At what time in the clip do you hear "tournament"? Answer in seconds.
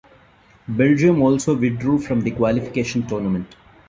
3.05-3.55